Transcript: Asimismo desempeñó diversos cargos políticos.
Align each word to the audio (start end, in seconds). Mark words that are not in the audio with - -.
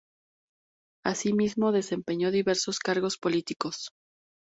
Asimismo 1.05 1.71
desempeñó 1.71 2.31
diversos 2.31 2.79
cargos 2.79 3.19
políticos. 3.19 3.91